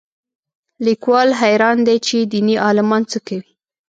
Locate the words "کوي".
3.27-3.51